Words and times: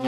Hi, 0.00 0.06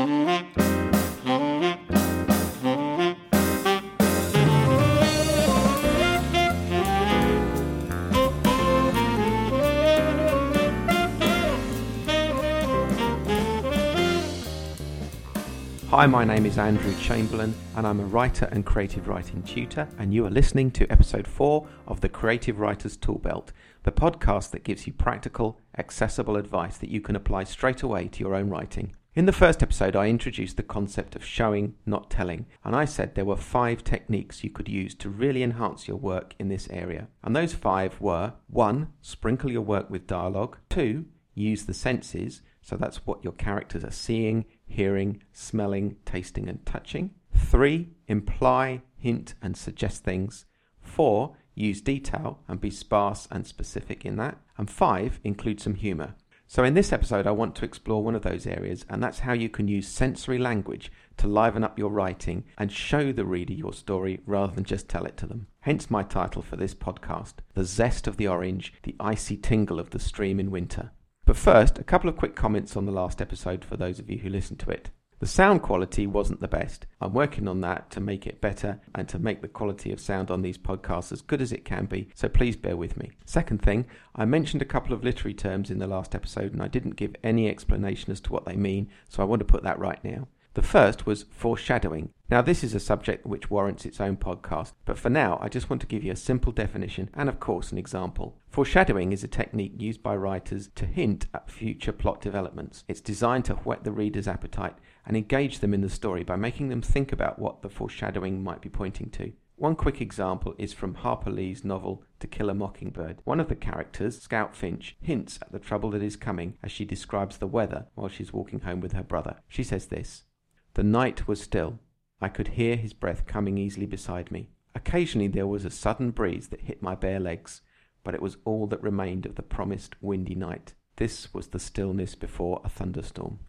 my 16.06 16.24
name 16.24 16.46
is 16.46 16.56
Andrew 16.56 16.94
Chamberlain, 16.98 17.54
and 17.76 17.86
I'm 17.86 18.00
a 18.00 18.04
writer 18.04 18.46
and 18.46 18.64
creative 18.64 19.08
writing 19.08 19.42
tutor, 19.42 19.86
and 19.98 20.14
you 20.14 20.24
are 20.24 20.30
listening 20.30 20.70
to 20.70 20.90
episode 20.90 21.26
4 21.26 21.68
of 21.86 22.00
the 22.00 22.08
Creative 22.08 22.58
Writers 22.58 22.96
Toolbelt, 22.96 23.48
the 23.82 23.92
podcast 23.92 24.52
that 24.52 24.64
gives 24.64 24.86
you 24.86 24.94
practical, 24.94 25.60
accessible 25.76 26.38
advice 26.38 26.78
that 26.78 26.88
you 26.88 27.02
can 27.02 27.14
apply 27.14 27.44
straight 27.44 27.82
away 27.82 28.08
to 28.08 28.20
your 28.20 28.34
own 28.34 28.48
writing. 28.48 28.94
In 29.14 29.26
the 29.26 29.32
first 29.32 29.62
episode, 29.62 29.94
I 29.94 30.06
introduced 30.06 30.56
the 30.56 30.62
concept 30.62 31.14
of 31.14 31.22
showing, 31.22 31.74
not 31.84 32.08
telling, 32.08 32.46
and 32.64 32.74
I 32.74 32.86
said 32.86 33.14
there 33.14 33.26
were 33.26 33.36
five 33.36 33.84
techniques 33.84 34.42
you 34.42 34.48
could 34.48 34.70
use 34.70 34.94
to 34.94 35.10
really 35.10 35.42
enhance 35.42 35.86
your 35.86 35.98
work 35.98 36.34
in 36.38 36.48
this 36.48 36.66
area. 36.70 37.08
And 37.22 37.36
those 37.36 37.52
five 37.52 38.00
were 38.00 38.32
1. 38.46 38.88
Sprinkle 39.02 39.50
your 39.50 39.60
work 39.60 39.90
with 39.90 40.06
dialogue, 40.06 40.56
2. 40.70 41.04
Use 41.34 41.66
the 41.66 41.74
senses, 41.74 42.40
so 42.62 42.78
that's 42.78 43.06
what 43.06 43.22
your 43.22 43.34
characters 43.34 43.84
are 43.84 43.90
seeing, 43.90 44.46
hearing, 44.64 45.22
smelling, 45.34 45.96
tasting, 46.06 46.48
and 46.48 46.64
touching. 46.64 47.10
Three, 47.36 47.90
imply, 48.08 48.80
hint, 48.96 49.34
and 49.42 49.58
suggest 49.58 50.04
things. 50.04 50.46
Four, 50.80 51.36
use 51.54 51.82
detail 51.82 52.38
and 52.48 52.62
be 52.62 52.70
sparse 52.70 53.28
and 53.30 53.46
specific 53.46 54.06
in 54.06 54.16
that. 54.16 54.38
And 54.56 54.70
five, 54.70 55.20
include 55.22 55.60
some 55.60 55.74
humour. 55.74 56.14
So, 56.52 56.64
in 56.64 56.74
this 56.74 56.92
episode, 56.92 57.26
I 57.26 57.30
want 57.30 57.54
to 57.54 57.64
explore 57.64 58.04
one 58.04 58.14
of 58.14 58.24
those 58.24 58.46
areas, 58.46 58.84
and 58.90 59.02
that's 59.02 59.20
how 59.20 59.32
you 59.32 59.48
can 59.48 59.68
use 59.68 59.88
sensory 59.88 60.36
language 60.36 60.92
to 61.16 61.26
liven 61.26 61.64
up 61.64 61.78
your 61.78 61.88
writing 61.88 62.44
and 62.58 62.70
show 62.70 63.10
the 63.10 63.24
reader 63.24 63.54
your 63.54 63.72
story 63.72 64.20
rather 64.26 64.54
than 64.54 64.64
just 64.64 64.86
tell 64.86 65.06
it 65.06 65.16
to 65.16 65.26
them. 65.26 65.46
Hence 65.60 65.90
my 65.90 66.02
title 66.02 66.42
for 66.42 66.56
this 66.56 66.74
podcast 66.74 67.36
The 67.54 67.64
Zest 67.64 68.06
of 68.06 68.18
the 68.18 68.28
Orange, 68.28 68.74
the 68.82 68.94
Icy 69.00 69.38
Tingle 69.38 69.80
of 69.80 69.88
the 69.88 69.98
Stream 69.98 70.38
in 70.38 70.50
Winter. 70.50 70.90
But 71.24 71.38
first, 71.38 71.78
a 71.78 71.84
couple 71.84 72.10
of 72.10 72.18
quick 72.18 72.36
comments 72.36 72.76
on 72.76 72.84
the 72.84 72.92
last 72.92 73.22
episode 73.22 73.64
for 73.64 73.78
those 73.78 73.98
of 73.98 74.10
you 74.10 74.18
who 74.18 74.28
listened 74.28 74.58
to 74.58 74.70
it. 74.70 74.90
The 75.22 75.28
sound 75.28 75.62
quality 75.62 76.08
wasn't 76.08 76.40
the 76.40 76.48
best. 76.48 76.84
I'm 77.00 77.12
working 77.12 77.46
on 77.46 77.60
that 77.60 77.92
to 77.92 78.00
make 78.00 78.26
it 78.26 78.40
better 78.40 78.80
and 78.92 79.08
to 79.08 79.20
make 79.20 79.40
the 79.40 79.46
quality 79.46 79.92
of 79.92 80.00
sound 80.00 80.32
on 80.32 80.42
these 80.42 80.58
podcasts 80.58 81.12
as 81.12 81.22
good 81.22 81.40
as 81.40 81.52
it 81.52 81.64
can 81.64 81.84
be, 81.84 82.08
so 82.16 82.28
please 82.28 82.56
bear 82.56 82.76
with 82.76 82.96
me. 82.96 83.12
Second 83.24 83.62
thing, 83.62 83.86
I 84.16 84.24
mentioned 84.24 84.62
a 84.62 84.64
couple 84.64 84.92
of 84.92 85.04
literary 85.04 85.34
terms 85.34 85.70
in 85.70 85.78
the 85.78 85.86
last 85.86 86.16
episode 86.16 86.52
and 86.52 86.60
I 86.60 86.66
didn't 86.66 86.96
give 86.96 87.14
any 87.22 87.48
explanation 87.48 88.10
as 88.10 88.20
to 88.22 88.32
what 88.32 88.46
they 88.46 88.56
mean, 88.56 88.88
so 89.08 89.22
I 89.22 89.26
want 89.26 89.38
to 89.38 89.44
put 89.44 89.62
that 89.62 89.78
right 89.78 90.02
now. 90.02 90.26
The 90.54 90.62
first 90.62 91.06
was 91.06 91.26
foreshadowing. 91.30 92.10
Now, 92.32 92.40
this 92.40 92.64
is 92.64 92.74
a 92.74 92.80
subject 92.80 93.26
which 93.26 93.50
warrants 93.50 93.84
its 93.84 94.00
own 94.00 94.16
podcast, 94.16 94.72
but 94.86 94.96
for 94.96 95.10
now, 95.10 95.38
I 95.42 95.50
just 95.50 95.68
want 95.68 95.82
to 95.82 95.86
give 95.86 96.02
you 96.02 96.12
a 96.12 96.16
simple 96.16 96.50
definition 96.50 97.10
and, 97.12 97.28
of 97.28 97.38
course, 97.38 97.70
an 97.70 97.76
example. 97.76 98.38
Foreshadowing 98.48 99.12
is 99.12 99.22
a 99.22 99.28
technique 99.28 99.74
used 99.76 100.02
by 100.02 100.16
writers 100.16 100.70
to 100.76 100.86
hint 100.86 101.26
at 101.34 101.50
future 101.50 101.92
plot 101.92 102.22
developments. 102.22 102.84
It's 102.88 103.02
designed 103.02 103.44
to 103.44 103.56
whet 103.56 103.84
the 103.84 103.92
reader's 103.92 104.26
appetite 104.26 104.76
and 105.04 105.14
engage 105.14 105.58
them 105.58 105.74
in 105.74 105.82
the 105.82 105.90
story 105.90 106.24
by 106.24 106.36
making 106.36 106.70
them 106.70 106.80
think 106.80 107.12
about 107.12 107.38
what 107.38 107.60
the 107.60 107.68
foreshadowing 107.68 108.42
might 108.42 108.62
be 108.62 108.70
pointing 108.70 109.10
to. 109.10 109.34
One 109.56 109.76
quick 109.76 110.00
example 110.00 110.54
is 110.56 110.72
from 110.72 110.94
Harper 110.94 111.30
Lee's 111.30 111.66
novel 111.66 112.02
To 112.20 112.26
Kill 112.26 112.48
a 112.48 112.54
Mockingbird. 112.54 113.18
One 113.24 113.40
of 113.40 113.48
the 113.48 113.54
characters, 113.54 114.18
Scout 114.18 114.56
Finch, 114.56 114.96
hints 115.02 115.38
at 115.42 115.52
the 115.52 115.58
trouble 115.58 115.90
that 115.90 116.02
is 116.02 116.16
coming 116.16 116.56
as 116.62 116.72
she 116.72 116.86
describes 116.86 117.36
the 117.36 117.46
weather 117.46 117.88
while 117.94 118.08
she's 118.08 118.32
walking 118.32 118.60
home 118.60 118.80
with 118.80 118.92
her 118.92 119.02
brother. 119.02 119.36
She 119.48 119.62
says 119.62 119.88
this 119.88 120.24
the 120.72 120.82
night 120.82 121.28
was 121.28 121.38
still. 121.38 121.78
I 122.22 122.28
could 122.28 122.48
hear 122.48 122.76
his 122.76 122.92
breath 122.92 123.26
coming 123.26 123.58
easily 123.58 123.84
beside 123.84 124.30
me. 124.30 124.50
Occasionally 124.76 125.26
there 125.26 125.46
was 125.48 125.64
a 125.64 125.70
sudden 125.70 126.12
breeze 126.12 126.48
that 126.48 126.62
hit 126.62 126.80
my 126.80 126.94
bare 126.94 127.18
legs, 127.18 127.62
but 128.04 128.14
it 128.14 128.22
was 128.22 128.36
all 128.44 128.68
that 128.68 128.80
remained 128.80 129.26
of 129.26 129.34
the 129.34 129.42
promised 129.42 130.00
windy 130.00 130.36
night. 130.36 130.74
This 130.96 131.34
was 131.34 131.48
the 131.48 131.58
stillness 131.58 132.14
before 132.14 132.60
a 132.64 132.68
thunderstorm. 132.68 133.40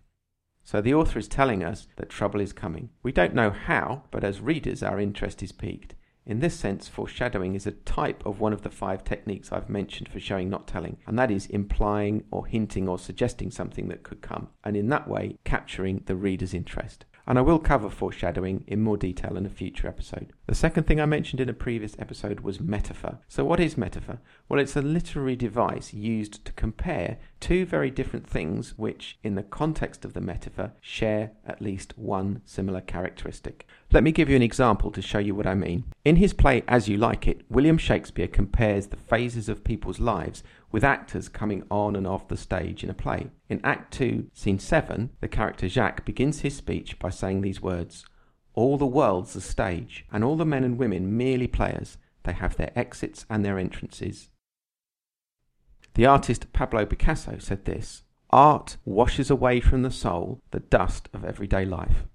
So 0.63 0.81
the 0.81 0.93
author 0.95 1.19
is 1.19 1.27
telling 1.27 1.63
us 1.63 1.87
that 1.97 2.09
trouble 2.09 2.41
is 2.41 2.51
coming. 2.51 2.89
We 3.03 3.11
don't 3.11 3.35
know 3.35 3.51
how, 3.51 4.05
but 4.09 4.23
as 4.23 4.41
readers 4.41 4.81
our 4.81 4.99
interest 4.99 5.43
is 5.43 5.51
piqued. 5.51 5.93
In 6.25 6.39
this 6.39 6.55
sense, 6.55 6.87
foreshadowing 6.87 7.53
is 7.53 7.67
a 7.67 7.71
type 7.71 8.25
of 8.25 8.39
one 8.39 8.53
of 8.53 8.63
the 8.63 8.71
five 8.71 9.03
techniques 9.03 9.51
I've 9.51 9.69
mentioned 9.69 10.09
for 10.09 10.19
showing 10.19 10.49
not 10.49 10.67
telling, 10.67 10.97
and 11.05 11.19
that 11.19 11.29
is 11.29 11.45
implying 11.45 12.23
or 12.31 12.47
hinting 12.47 12.87
or 12.87 12.97
suggesting 12.97 13.51
something 13.51 13.87
that 13.89 14.01
could 14.01 14.21
come, 14.21 14.47
and 14.63 14.75
in 14.75 14.89
that 14.89 15.07
way 15.07 15.37
capturing 15.43 16.01
the 16.05 16.15
reader's 16.15 16.55
interest 16.55 17.05
and 17.25 17.37
I 17.37 17.41
will 17.41 17.59
cover 17.59 17.89
foreshadowing 17.89 18.63
in 18.67 18.81
more 18.81 18.97
detail 18.97 19.37
in 19.37 19.45
a 19.45 19.49
future 19.49 19.87
episode. 19.87 20.33
The 20.47 20.55
second 20.55 20.85
thing 20.85 20.99
I 20.99 21.05
mentioned 21.05 21.39
in 21.39 21.49
a 21.49 21.53
previous 21.53 21.95
episode 21.99 22.41
was 22.41 22.59
metaphor. 22.59 23.19
So, 23.27 23.45
what 23.45 23.59
is 23.59 23.77
metaphor? 23.77 24.19
Well, 24.49 24.59
it's 24.59 24.75
a 24.75 24.81
literary 24.81 25.35
device 25.35 25.93
used 25.93 26.45
to 26.45 26.51
compare 26.53 27.17
two 27.39 27.65
very 27.65 27.89
different 27.89 28.27
things 28.27 28.73
which, 28.77 29.17
in 29.23 29.35
the 29.35 29.43
context 29.43 30.05
of 30.05 30.13
the 30.13 30.21
metaphor, 30.21 30.73
share 30.81 31.31
at 31.45 31.61
least 31.61 31.97
one 31.97 32.41
similar 32.45 32.81
characteristic. 32.81 33.67
Let 33.93 34.03
me 34.03 34.11
give 34.11 34.27
you 34.27 34.35
an 34.35 34.41
example 34.41 34.89
to 34.89 35.03
show 35.03 35.19
you 35.19 35.35
what 35.35 35.45
I 35.45 35.53
mean. 35.53 35.83
In 36.03 36.15
his 36.15 36.33
play 36.33 36.63
As 36.67 36.89
You 36.89 36.97
Like 36.97 37.27
It, 37.27 37.41
William 37.47 37.77
Shakespeare 37.77 38.27
compares 38.27 38.87
the 38.87 38.97
phases 38.97 39.47
of 39.47 39.63
people's 39.63 39.99
lives 39.99 40.43
with 40.71 40.83
actors 40.83 41.29
coming 41.29 41.63
on 41.69 41.95
and 41.95 42.07
off 42.07 42.27
the 42.27 42.35
stage 42.35 42.83
in 42.83 42.89
a 42.89 42.95
play. 42.95 43.29
In 43.49 43.61
Act 43.63 43.93
2, 43.93 44.31
Scene 44.33 44.57
7, 44.57 45.11
the 45.21 45.27
character 45.27 45.67
Jacques 45.67 46.05
begins 46.05 46.39
his 46.39 46.55
speech 46.55 46.97
by 46.97 47.11
saying 47.11 47.41
these 47.41 47.61
words 47.61 48.03
All 48.55 48.79
the 48.79 48.87
world's 48.87 49.35
a 49.35 49.41
stage, 49.41 50.05
and 50.11 50.23
all 50.23 50.37
the 50.37 50.43
men 50.43 50.63
and 50.63 50.79
women 50.79 51.15
merely 51.15 51.45
players. 51.45 51.99
They 52.23 52.33
have 52.33 52.57
their 52.57 52.71
exits 52.75 53.27
and 53.29 53.45
their 53.45 53.59
entrances. 53.59 54.29
The 55.93 56.07
artist 56.07 56.51
Pablo 56.51 56.87
Picasso 56.87 57.37
said 57.37 57.65
this 57.65 58.01
Art 58.31 58.77
washes 58.85 59.29
away 59.29 59.59
from 59.59 59.83
the 59.83 59.91
soul 59.91 60.39
the 60.49 60.61
dust 60.61 61.09
of 61.13 61.23
everyday 61.23 61.63
life. 61.63 62.07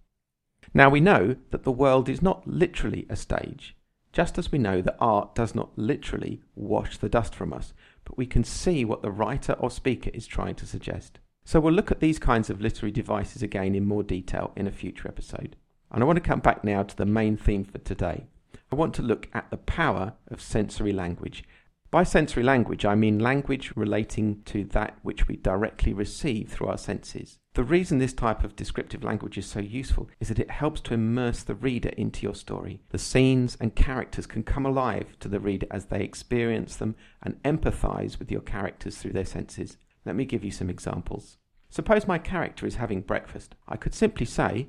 Now 0.74 0.90
we 0.90 1.00
know 1.00 1.36
that 1.50 1.64
the 1.64 1.72
world 1.72 2.08
is 2.08 2.22
not 2.22 2.46
literally 2.46 3.06
a 3.08 3.16
stage, 3.16 3.76
just 4.12 4.38
as 4.38 4.52
we 4.52 4.58
know 4.58 4.80
that 4.82 4.96
art 5.00 5.34
does 5.34 5.54
not 5.54 5.70
literally 5.76 6.42
wash 6.54 6.98
the 6.98 7.08
dust 7.08 7.34
from 7.34 7.52
us, 7.52 7.72
but 8.04 8.18
we 8.18 8.26
can 8.26 8.44
see 8.44 8.84
what 8.84 9.02
the 9.02 9.10
writer 9.10 9.54
or 9.54 9.70
speaker 9.70 10.10
is 10.12 10.26
trying 10.26 10.54
to 10.56 10.66
suggest. 10.66 11.18
So 11.44 11.60
we'll 11.60 11.72
look 11.72 11.90
at 11.90 12.00
these 12.00 12.18
kinds 12.18 12.50
of 12.50 12.60
literary 12.60 12.92
devices 12.92 13.42
again 13.42 13.74
in 13.74 13.86
more 13.86 14.02
detail 14.02 14.52
in 14.56 14.66
a 14.66 14.72
future 14.72 15.08
episode. 15.08 15.56
And 15.90 16.02
I 16.02 16.06
want 16.06 16.16
to 16.16 16.28
come 16.28 16.40
back 16.40 16.62
now 16.62 16.82
to 16.82 16.96
the 16.96 17.06
main 17.06 17.36
theme 17.36 17.64
for 17.64 17.78
today. 17.78 18.26
I 18.70 18.74
want 18.76 18.94
to 18.94 19.02
look 19.02 19.28
at 19.32 19.50
the 19.50 19.56
power 19.56 20.12
of 20.30 20.42
sensory 20.42 20.92
language 20.92 21.44
by 21.90 22.02
sensory 22.02 22.42
language, 22.42 22.84
I 22.84 22.94
mean 22.94 23.18
language 23.18 23.72
relating 23.74 24.42
to 24.42 24.64
that 24.64 24.98
which 25.02 25.26
we 25.26 25.36
directly 25.36 25.94
receive 25.94 26.50
through 26.50 26.68
our 26.68 26.76
senses. 26.76 27.38
The 27.54 27.64
reason 27.64 27.98
this 27.98 28.12
type 28.12 28.44
of 28.44 28.54
descriptive 28.54 29.02
language 29.02 29.38
is 29.38 29.46
so 29.46 29.60
useful 29.60 30.08
is 30.20 30.28
that 30.28 30.38
it 30.38 30.50
helps 30.50 30.82
to 30.82 30.94
immerse 30.94 31.42
the 31.42 31.54
reader 31.54 31.88
into 31.90 32.22
your 32.22 32.34
story. 32.34 32.82
The 32.90 32.98
scenes 32.98 33.56
and 33.58 33.74
characters 33.74 34.26
can 34.26 34.42
come 34.42 34.66
alive 34.66 35.16
to 35.20 35.28
the 35.28 35.40
reader 35.40 35.66
as 35.70 35.86
they 35.86 36.02
experience 36.02 36.76
them 36.76 36.94
and 37.22 37.42
empathize 37.42 38.18
with 38.18 38.30
your 38.30 38.42
characters 38.42 38.98
through 38.98 39.12
their 39.12 39.24
senses. 39.24 39.78
Let 40.04 40.14
me 40.14 40.26
give 40.26 40.44
you 40.44 40.50
some 40.50 40.68
examples. 40.68 41.38
Suppose 41.70 42.06
my 42.06 42.18
character 42.18 42.66
is 42.66 42.76
having 42.76 43.00
breakfast. 43.00 43.54
I 43.66 43.76
could 43.76 43.94
simply 43.94 44.26
say, 44.26 44.68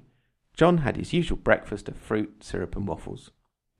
John 0.53 0.79
had 0.79 0.95
his 0.95 1.13
usual 1.13 1.37
breakfast 1.37 1.89
of 1.89 1.97
fruit, 1.97 2.43
syrup, 2.43 2.75
and 2.75 2.87
waffles. 2.87 3.31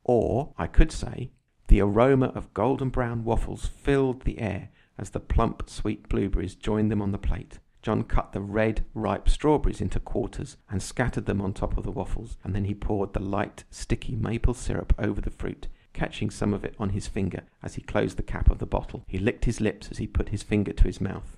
Or 0.04 0.54
I 0.58 0.68
could 0.68 0.92
say, 0.92 1.32
the 1.70 1.82
aroma 1.82 2.28
of 2.36 2.54
golden 2.54 2.90
brown 2.90 3.24
waffles 3.24 3.68
filled 3.68 4.24
the 4.24 4.40
air 4.40 4.70
as 4.98 5.12
the 5.12 5.20
plump, 5.20 5.70
sweet 5.70 6.10
blueberries 6.10 6.56
joined 6.56 6.92
them 6.92 7.02
on 7.02 7.12
the 7.12 7.18
plate. 7.18 7.60
John 7.82 8.04
cut 8.04 8.34
the 8.34 8.42
red, 8.42 8.86
ripe 8.94 9.30
strawberries 9.30 9.80
into 9.80 10.00
quarters 10.00 10.58
and 10.70 10.82
scattered 10.84 11.28
them 11.28 11.40
on 11.40 11.54
top 11.54 11.78
of 11.78 11.84
the 11.86 11.92
waffles, 11.92 12.38
and 12.44 12.54
then 12.54 12.66
he 12.66 12.74
poured 12.74 13.14
the 13.14 13.22
light, 13.22 13.64
sticky 13.70 14.16
maple 14.16 14.56
syrup 14.56 14.94
over 14.98 15.22
the 15.22 15.30
fruit, 15.30 15.68
catching 15.94 16.30
some 16.30 16.54
of 16.54 16.66
it 16.66 16.76
on 16.80 16.90
his 16.90 17.08
finger 17.08 17.44
as 17.64 17.76
he 17.76 17.82
closed 17.82 18.18
the 18.18 18.24
cap 18.24 18.50
of 18.50 18.58
the 18.58 18.66
bottle. 18.66 19.06
He 19.08 19.20
licked 19.20 19.46
his 19.46 19.62
lips 19.62 19.90
as 19.92 20.00
he 20.00 20.08
put 20.08 20.30
his 20.30 20.44
finger 20.44 20.74
to 20.74 20.84
his 20.84 21.00
mouth. 21.00 21.38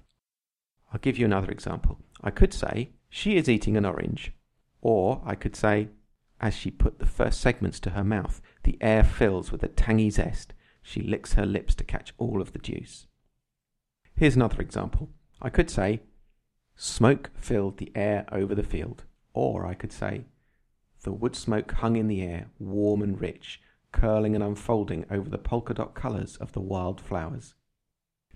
I'll 0.94 1.00
give 1.00 1.18
you 1.18 1.26
another 1.26 1.52
example. 1.52 2.00
I 2.22 2.32
could 2.32 2.54
say, 2.54 2.92
She 3.10 3.36
is 3.36 3.50
eating 3.50 3.78
an 3.78 3.86
orange. 3.86 4.32
Or 4.82 5.22
I 5.26 5.36
could 5.36 5.56
say, 5.56 5.90
as 6.42 6.56
she 6.56 6.72
put 6.72 7.00
the 7.00 7.06
first 7.06 7.40
segments 7.40 7.80
to 7.80 7.92
her 7.92 8.04
mouth, 8.04 8.42
the 8.64 8.78
air 8.82 9.04
fills 9.04 9.52
with 9.52 9.64
a 9.64 9.68
tangy 9.68 10.10
zest. 10.10 10.54
She 10.82 11.02
licks 11.02 11.34
her 11.34 11.46
lips 11.46 11.76
to 11.76 11.84
catch 11.84 12.14
all 12.18 12.42
of 12.42 12.52
the 12.52 12.60
juice. 12.60 13.06
Here's 14.16 14.36
another 14.36 14.60
example. 14.60 15.10
I 15.42 15.50
could 15.50 15.70
say, 15.70 16.02
Smoke 16.76 17.30
filled 17.36 17.78
the 17.78 17.92
air 17.96 18.26
over 18.32 18.56
the 18.56 18.64
field. 18.64 19.04
Or 19.34 19.66
I 19.66 19.76
could 19.76 19.92
say, 19.92 20.26
The 21.04 21.12
wood 21.12 21.36
smoke 21.36 21.72
hung 21.74 21.96
in 21.96 22.08
the 22.08 22.22
air, 22.22 22.48
warm 22.60 23.02
and 23.02 23.22
rich, 23.22 23.62
curling 23.92 24.34
and 24.36 24.44
unfolding 24.44 25.06
over 25.12 25.30
the 25.30 25.38
polka 25.38 25.76
dot 25.76 25.94
colours 25.94 26.38
of 26.38 26.54
the 26.54 26.60
wild 26.60 27.00
flowers. 27.00 27.54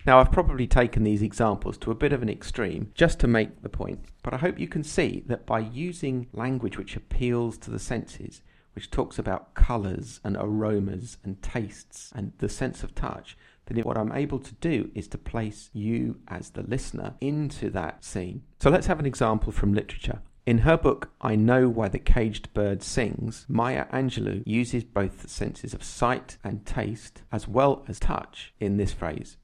Now, 0.05 0.19
I've 0.19 0.31
probably 0.31 0.67
taken 0.67 1.03
these 1.03 1.23
examples 1.23 1.79
to 1.79 1.89
a 1.89 1.95
bit 1.95 2.13
of 2.13 2.21
an 2.21 2.29
extreme 2.29 2.91
just 2.93 3.19
to 3.21 3.27
make 3.27 3.63
the 3.63 3.69
point, 3.69 4.05
but 4.21 4.35
I 4.35 4.37
hope 4.37 4.59
you 4.59 4.67
can 4.67 4.83
see 4.83 5.23
that 5.25 5.47
by 5.47 5.57
using 5.57 6.27
language 6.31 6.77
which 6.77 6.95
appeals 6.95 7.57
to 7.59 7.71
the 7.71 7.79
senses, 7.79 8.43
which 8.75 8.91
talks 8.91 9.17
about 9.17 9.55
colours 9.55 10.19
and 10.23 10.37
aromas 10.37 11.17
and 11.23 11.41
tastes 11.41 12.11
and 12.15 12.33
the 12.37 12.49
sense 12.49 12.83
of 12.83 12.93
touch, 12.93 13.35
then 13.65 13.79
what 13.79 13.97
I'm 13.97 14.11
able 14.11 14.37
to 14.37 14.53
do 14.55 14.91
is 14.93 15.07
to 15.07 15.17
place 15.17 15.71
you 15.73 16.19
as 16.27 16.51
the 16.51 16.61
listener 16.61 17.15
into 17.19 17.71
that 17.71 18.05
scene. 18.05 18.43
So 18.59 18.69
let's 18.69 18.85
have 18.85 18.99
an 18.99 19.07
example 19.07 19.51
from 19.51 19.73
literature. 19.73 20.21
In 20.45 20.59
her 20.59 20.77
book, 20.77 21.09
I 21.19 21.35
Know 21.35 21.67
Why 21.67 21.87
the 21.87 21.97
Caged 21.97 22.53
Bird 22.53 22.83
Sings, 22.83 23.47
Maya 23.49 23.87
Angelou 23.91 24.43
uses 24.45 24.83
both 24.83 25.23
the 25.23 25.29
senses 25.29 25.73
of 25.73 25.83
sight 25.83 26.37
and 26.43 26.63
taste 26.63 27.23
as 27.31 27.47
well 27.47 27.83
as 27.87 27.99
touch 27.99 28.53
in 28.59 28.77
this 28.77 28.93
phrase. 28.93 29.37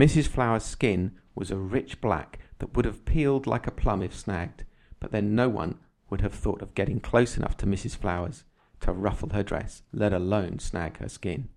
Mrs. 0.00 0.28
Flower's 0.28 0.64
skin 0.64 1.12
was 1.34 1.50
a 1.50 1.58
rich 1.58 2.00
black 2.00 2.38
that 2.58 2.74
would 2.74 2.86
have 2.86 3.04
peeled 3.04 3.46
like 3.46 3.66
a 3.66 3.70
plum 3.70 4.02
if 4.02 4.16
snagged, 4.16 4.64
but 4.98 5.12
then 5.12 5.34
no 5.34 5.50
one 5.50 5.78
would 6.08 6.22
have 6.22 6.32
thought 6.32 6.62
of 6.62 6.74
getting 6.74 7.00
close 7.00 7.36
enough 7.36 7.54
to 7.58 7.66
Mrs. 7.66 7.98
Flowers 7.98 8.44
to 8.80 8.92
ruffle 8.92 9.28
her 9.28 9.42
dress, 9.42 9.82
let 9.92 10.14
alone 10.14 10.58
snag 10.58 10.96
her 11.00 11.08
skin. 11.10 11.50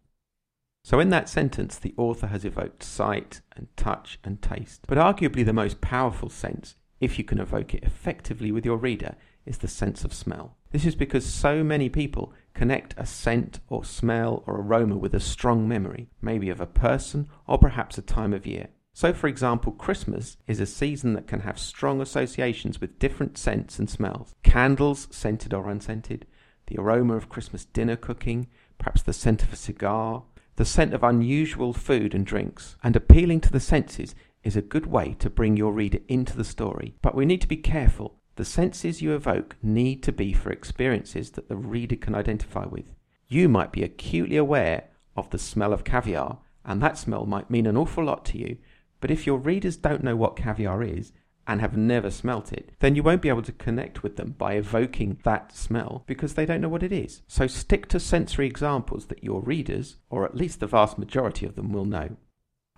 So, 0.84 1.00
in 1.00 1.10
that 1.12 1.30
sentence, 1.30 1.80
the 1.80 1.94
author 1.96 2.28
has 2.28 2.44
evoked 2.44 2.84
sight 2.84 3.40
and 3.56 3.70
touch 3.78 4.20
and 4.26 4.42
taste. 4.42 4.82
But 4.90 4.98
arguably, 4.98 5.46
the 5.46 5.54
most 5.54 5.80
powerful 5.80 6.28
sense, 6.28 6.76
if 7.00 7.18
you 7.18 7.24
can 7.24 7.40
evoke 7.40 7.74
it 7.74 7.86
effectively 7.86 8.52
with 8.52 8.66
your 8.66 8.76
reader, 8.76 9.16
is 9.46 9.60
the 9.60 9.70
sense 9.70 10.04
of 10.04 10.14
smell. 10.14 10.58
This 10.72 10.86
is 10.86 10.96
because 10.96 11.26
so 11.26 11.64
many 11.64 11.88
people 11.88 12.34
connect 12.54 12.94
a 12.98 13.06
scent 13.06 13.60
or 13.68 13.84
smell 13.84 14.44
or 14.46 14.62
aroma 14.62 14.98
with 14.98 15.14
a 15.14 15.20
strong 15.20 15.68
memory, 15.68 16.10
maybe 16.22 16.50
of 16.50 16.62
a 16.62 16.66
person 16.66 17.28
or 17.48 17.58
perhaps 17.58 17.98
a 17.98 18.02
time 18.02 18.34
of 18.34 18.46
year. 18.46 18.68
So, 18.94 19.12
for 19.12 19.28
example, 19.28 19.72
Christmas 19.72 20.38
is 20.46 20.60
a 20.60 20.68
season 20.68 21.14
that 21.14 21.28
can 21.28 21.40
have 21.40 21.58
strong 21.58 22.00
associations 22.00 22.80
with 22.80 23.00
different 23.00 23.40
scents 23.40 23.80
and 23.80 23.90
smells. 23.90 24.36
Candles, 24.44 25.08
scented 25.10 25.54
or 25.54 25.68
unscented, 25.68 26.28
the 26.68 26.78
aroma 26.80 27.16
of 27.16 27.28
Christmas 27.28 27.66
dinner 27.66 27.96
cooking, 27.96 28.48
perhaps 28.78 29.02
the 29.02 29.14
scent 29.14 29.42
of 29.42 29.52
a 29.52 29.56
cigar, 29.56 30.24
the 30.58 30.66
scent 30.66 30.94
of 30.94 31.04
unusual 31.04 31.74
food 31.74 32.14
and 32.14 32.26
drinks. 32.26 32.78
And 32.84 32.96
appealing 32.96 33.42
to 33.42 33.52
the 33.52 33.60
senses 33.60 34.14
is 34.44 34.56
a 34.56 34.62
good 34.62 34.86
way 34.86 35.16
to 35.20 35.30
bring 35.30 35.58
your 35.58 35.72
reader 35.72 36.00
into 36.08 36.38
the 36.38 36.44
story. 36.44 36.94
But 37.02 37.16
we 37.16 37.26
need 37.26 37.42
to 37.42 37.48
be 37.48 37.58
careful 37.58 38.20
the 38.36 38.46
senses 38.46 39.02
you 39.02 39.14
evoke 39.14 39.56
need 39.62 40.02
to 40.04 40.12
be 40.12 40.34
for 40.34 40.52
experiences 40.52 41.32
that 41.32 41.50
the 41.50 41.56
reader 41.56 41.96
can 41.96 42.16
identify 42.16 42.66
with. 42.66 42.86
You 43.28 43.48
might 43.48 43.72
be 43.72 43.84
acutely 43.84 44.38
aware 44.38 44.90
of 45.16 45.30
the 45.30 45.38
smell 45.38 45.74
of 45.74 45.84
caviar, 45.84 46.40
and 46.66 46.82
that 46.82 46.98
smell 46.98 47.26
might 47.26 47.50
mean 47.50 47.68
an 47.68 47.78
awful 47.78 48.04
lot 48.04 48.26
to 48.26 48.38
you, 48.38 48.58
but 49.00 49.12
if 49.12 49.28
your 49.28 49.38
readers 49.38 49.78
don't 49.78 50.04
know 50.04 50.16
what 50.16 50.36
caviar 50.36 50.82
is 50.82 51.12
and 51.46 51.60
have 51.60 51.76
never 51.76 52.10
smelt 52.10 52.54
it, 52.54 52.72
then 52.80 52.96
you 52.96 53.04
won't 53.04 53.22
be 53.22 53.30
able 53.30 53.42
to 53.42 53.52
connect 53.52 54.02
with 54.02 54.16
them 54.16 54.34
by 54.38 54.54
evoking 54.54 55.20
that 55.24 55.56
smell 55.56 56.04
because 56.08 56.34
they 56.34 56.46
don't 56.46 56.62
know 56.62 56.70
what 56.70 56.84
it 56.84 56.94
is. 56.94 57.22
So 57.28 57.48
stick 57.48 57.88
to 57.90 58.00
sensory 58.00 58.48
examples 58.48 59.08
that 59.08 59.24
your 59.24 59.42
readers, 59.42 59.98
or 60.10 60.26
at 60.26 60.38
least 60.38 60.60
the 60.60 60.68
vast 60.68 60.98
majority 60.98 61.46
of 61.46 61.56
them, 61.56 61.74
will 61.74 61.86
know. 61.86 62.16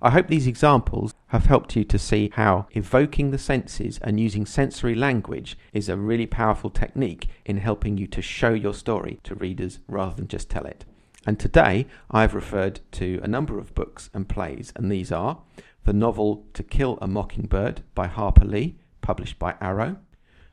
I 0.02 0.10
hope 0.10 0.28
these 0.28 0.48
examples 0.48 1.14
have 1.36 1.48
helped 1.48 1.76
you 1.76 1.84
to 1.84 2.00
see 2.00 2.32
how 2.34 2.66
evoking 2.72 3.32
the 3.32 3.38
senses 3.38 4.00
and 4.02 4.20
using 4.20 4.46
sensory 4.46 4.96
language 4.96 5.58
is 5.74 5.90
a 5.90 5.98
really 5.98 6.26
powerful 6.26 6.70
technique 6.70 7.28
in 7.46 7.58
helping 7.58 7.98
you 7.98 8.08
to 8.08 8.22
show 8.22 8.54
your 8.54 8.74
story 8.74 9.20
to 9.24 9.36
readers 9.36 9.80
rather 9.88 10.16
than 10.16 10.30
just 10.30 10.50
tell 10.50 10.66
it. 10.66 10.86
And 11.28 11.38
today 11.38 11.88
I've 12.10 12.36
referred 12.36 12.80
to 12.94 13.20
a 13.22 13.28
number 13.28 13.60
of 13.60 13.76
books 13.76 14.10
and 14.14 14.30
plays, 14.30 14.72
and 14.78 14.90
these 14.90 15.12
are 15.12 15.40
the 15.84 15.92
novel 15.92 16.46
To 16.54 16.64
Kill 16.64 16.98
a 17.02 17.08
Mockingbird 17.08 17.82
by 17.94 18.08
Harper 18.08 18.46
Lee, 18.46 18.78
published 19.02 19.38
by 19.38 19.56
Arrow, 19.60 19.98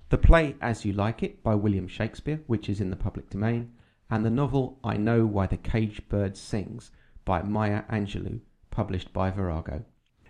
the 0.08 0.18
play 0.18 0.56
As 0.60 0.84
You 0.84 0.92
Like 0.92 1.22
It 1.22 1.44
by 1.44 1.54
William 1.54 1.86
Shakespeare, 1.86 2.40
which 2.48 2.68
is 2.68 2.80
in 2.80 2.90
the 2.90 2.96
public 2.96 3.30
domain, 3.30 3.72
and 4.10 4.24
the 4.24 4.30
novel 4.30 4.80
I 4.82 4.96
Know 4.96 5.26
Why 5.26 5.46
the 5.46 5.56
Caged 5.56 6.08
Bird 6.08 6.36
Sings 6.36 6.90
by 7.24 7.42
Maya 7.42 7.84
Angelou, 7.88 8.40
published 8.70 9.12
by 9.12 9.30
Virago. 9.30 9.84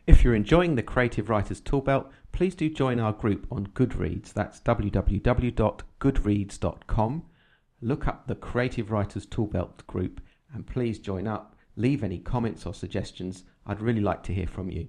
If 0.07 0.23
you're 0.25 0.35
enjoying 0.35 0.75
the 0.75 0.83
Creative 0.83 1.31
Writers 1.31 1.61
Toolbelt, 1.61 2.11
please 2.33 2.57
do 2.57 2.69
join 2.69 2.99
our 2.99 3.13
group 3.13 3.47
on 3.53 3.69
Goodreads. 3.69 4.33
That's 4.33 4.59
www.goodreads.com. 4.61 7.23
Look 7.81 8.09
up 8.09 8.27
the 8.27 8.35
Creative 8.35 8.91
Writers 8.91 9.27
Toolbelt 9.27 9.87
group 9.87 10.21
and 10.53 10.67
please 10.67 10.99
join 10.99 11.29
up. 11.29 11.55
Leave 11.77 12.03
any 12.03 12.19
comments 12.19 12.67
or 12.67 12.75
suggestions. 12.75 13.45
I'd 13.65 13.81
really 13.81 14.01
like 14.01 14.25
to 14.25 14.35
hear 14.35 14.49
from 14.49 14.71
you. 14.71 14.89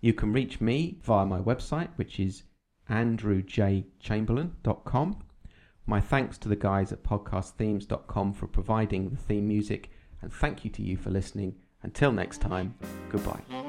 You 0.00 0.14
can 0.14 0.32
reach 0.32 0.60
me 0.60 1.00
via 1.02 1.26
my 1.26 1.40
website, 1.40 1.88
which 1.96 2.20
is 2.20 2.44
andrewjchamberlain.com. 2.88 5.24
My 5.86 6.00
thanks 6.00 6.38
to 6.38 6.48
the 6.48 6.56
guys 6.56 6.92
at 6.92 7.02
podcastthemes.com 7.02 8.32
for 8.32 8.46
providing 8.46 9.10
the 9.10 9.16
theme 9.16 9.48
music, 9.48 9.90
and 10.22 10.32
thank 10.32 10.64
you 10.64 10.70
to 10.70 10.82
you 10.82 10.96
for 10.96 11.10
listening 11.10 11.56
until 11.82 12.12
next 12.12 12.40
time, 12.40 12.76
goodbye. 13.10 13.65